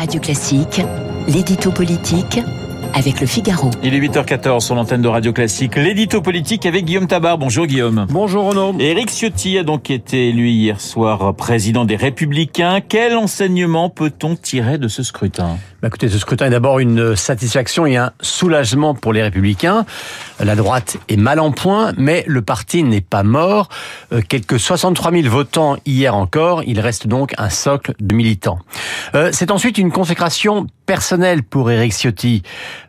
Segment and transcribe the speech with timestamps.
[0.00, 0.80] Radio Classique,
[1.28, 2.40] l'édito politique
[2.94, 3.70] avec le Figaro.
[3.82, 5.76] Il est 8h14 sur l'antenne de Radio Classique.
[5.76, 7.36] L'édito politique avec Guillaume Tabar.
[7.36, 8.06] Bonjour Guillaume.
[8.08, 8.74] Bonjour Renaud.
[8.78, 12.80] Éric Ciotti a donc été élu hier soir président des Républicains.
[12.80, 15.58] Quel enseignement peut-on tirer de ce scrutin?
[15.82, 19.86] Bah écoutez, ce scrutin est d'abord une satisfaction et un soulagement pour les Républicains.
[20.38, 23.70] La droite est mal en point, mais le parti n'est pas mort.
[24.12, 26.62] Euh, quelques 63 000 votants hier encore.
[26.64, 28.58] Il reste donc un socle de militants.
[29.14, 32.42] Euh, c'est ensuite une consécration personnelle pour Éric Ciotti.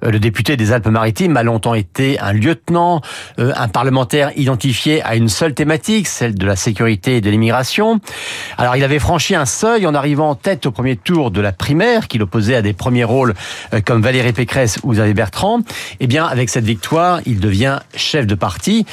[0.03, 3.01] Euh, le député des Alpes-Maritimes a longtemps été un lieutenant,
[3.37, 7.99] euh, un parlementaire identifié à une seule thématique, celle de la sécurité et de l'immigration.
[8.57, 11.51] Alors il avait franchi un seuil en arrivant en tête au premier tour de la
[11.51, 13.35] primaire, qu'il opposait à des premiers rôles
[13.73, 15.61] euh, comme Valérie Pécresse ou Xavier Bertrand.
[15.99, 18.87] Eh bien, avec cette victoire, il devient chef de parti.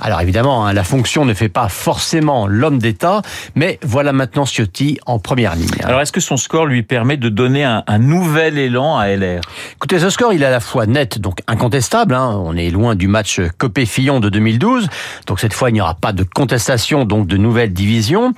[0.00, 3.22] Alors évidemment, hein, la fonction ne fait pas forcément l'homme d'État,
[3.54, 5.68] mais voilà maintenant Ciotti en première ligne.
[5.84, 9.42] Alors est-ce que son score lui permet de donner un, nouvel élan à LR
[9.74, 12.14] Écoutez, ce score, il est à la fois net, donc incontestable.
[12.14, 12.40] Hein.
[12.42, 14.88] on est loin du match Copé-Fillon de 2012,
[15.26, 18.32] donc cette fois il n'y aura pas de contestation, donc de nouvelles divisions.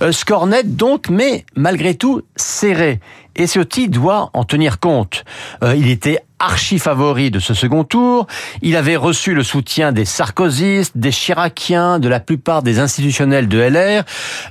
[0.00, 3.00] Euh, score net donc, mais malgré tout serré.
[3.34, 5.24] Et Ciotti doit en tenir compte.
[5.62, 8.26] Euh, il était archi favori de ce second tour.
[8.62, 13.58] Il avait reçu le soutien des sarkozystes, des chiraciens, de la plupart des institutionnels de
[13.58, 14.02] LR.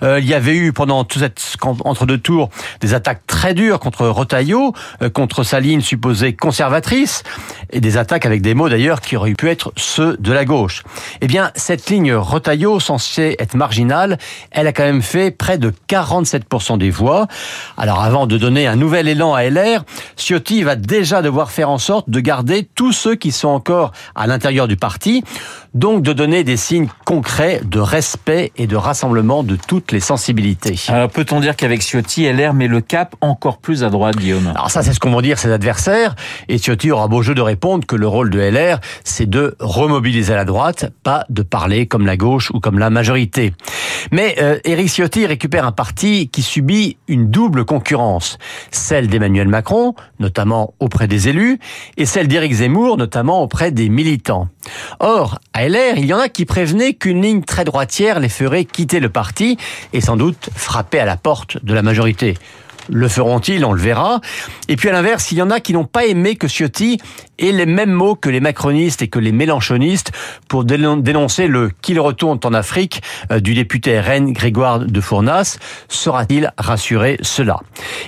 [0.01, 3.79] Euh, il y avait eu pendant tout cette entre deux tours des attaques très dures
[3.79, 7.23] contre Rotaillot, euh, contre sa ligne supposée conservatrice,
[7.71, 10.83] et des attaques avec des mots d'ailleurs qui auraient pu être ceux de la gauche.
[11.19, 14.17] Eh bien, cette ligne Rotaillot, censée être marginale,
[14.51, 17.27] elle a quand même fait près de 47% des voix.
[17.77, 19.83] Alors avant de donner un nouvel élan à LR,
[20.15, 24.27] Ciotti va déjà devoir faire en sorte de garder tous ceux qui sont encore à
[24.27, 25.23] l'intérieur du parti,
[25.73, 30.79] donc de donner des signes concrets de respect et de rassemblement de toutes les sensibilités.
[30.87, 34.47] Alors peut-on dire qu'avec Ciotti, LR met le cap encore plus à droite, Guillaume?
[34.47, 36.15] Alors ça, c'est ce qu'on vont dire ses adversaires,
[36.47, 40.33] et Ciotti aura beau jeu de répondre que le rôle de LR, c'est de remobiliser
[40.33, 43.53] la droite, pas de parler comme la gauche ou comme la majorité.
[44.11, 48.37] Mais euh, Éric Ciotti récupère un parti qui subit une double concurrence,
[48.71, 51.59] celle d'Emmanuel Macron, notamment auprès des élus,
[51.97, 54.47] et celle d'Éric Zemmour, notamment auprès des militants.
[54.99, 58.65] Or, à LR, il y en a qui prévenaient qu'une ligne très droitière les ferait
[58.65, 59.57] quitter le parti
[59.93, 62.35] et sans doute frapper à la porte de la majorité.
[62.93, 64.19] Le feront-ils On le verra.
[64.67, 66.99] Et puis à l'inverse, il y en a qui n'ont pas aimé que Ciotti
[67.39, 70.11] ait les mêmes mots que les macronistes et que les mélanchonistes
[70.49, 75.57] pour dénoncer le qu'il retourne en Afrique euh, du député RN Grégoire de Fournas.
[75.87, 77.61] Sera-t-il rassuré cela?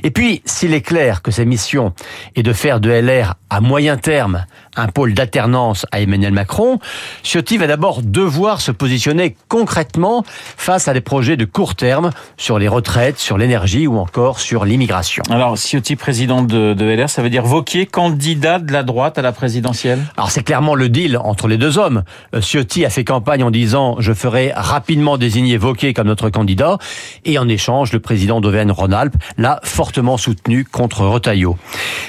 [0.03, 1.93] Et puis, s'il est clair que sa mission
[2.35, 4.45] est de faire de LR à moyen terme
[4.75, 6.79] un pôle d'alternance à Emmanuel Macron,
[7.23, 12.59] Ciotti va d'abord devoir se positionner concrètement face à des projets de court terme sur
[12.59, 15.23] les retraites, sur l'énergie ou encore sur l'immigration.
[15.29, 19.21] Alors, Ciotti, président de, de LR, ça veut dire Vauquier, candidat de la droite à
[19.21, 19.99] la présidentielle?
[20.17, 22.03] Alors, c'est clairement le deal entre les deux hommes.
[22.33, 26.77] Euh, Ciotti a fait campagne en disant «je ferai rapidement désigner Vauquier comme notre candidat»
[27.25, 31.57] et en échange, le président d'Auvergne-Rhône-Alpes l'a fortement soutenu contre Retailleau.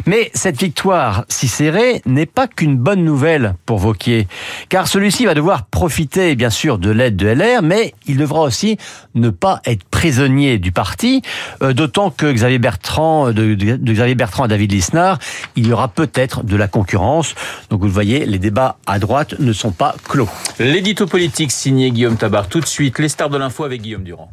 [0.07, 4.27] Mais cette victoire si serrée n'est pas qu'une bonne nouvelle pour Vauquier,
[4.69, 8.77] car celui-ci va devoir profiter bien sûr de l'aide de LR, mais il devra aussi
[9.15, 11.23] ne pas être prisonnier du parti,
[11.63, 15.19] euh, d'autant que Xavier Bertrand, de, Xavier Bertrand à David Lisnard,
[15.57, 17.35] il y aura peut-être de la concurrence.
[17.71, 20.29] Donc vous le voyez, les débats à droite ne sont pas clos.
[20.59, 22.49] L'édito politique signé Guillaume Tabar.
[22.49, 24.31] Tout de suite, les stars de l'info avec Guillaume Durand.